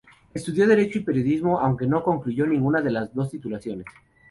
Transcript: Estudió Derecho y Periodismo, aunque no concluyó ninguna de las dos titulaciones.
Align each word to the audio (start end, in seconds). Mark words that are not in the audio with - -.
Estudió 0.33 0.67
Derecho 0.67 0.97
y 0.97 1.03
Periodismo, 1.03 1.59
aunque 1.59 1.85
no 1.85 2.01
concluyó 2.03 2.47
ninguna 2.47 2.81
de 2.81 2.89
las 2.89 3.13
dos 3.13 3.29
titulaciones. 3.29 3.85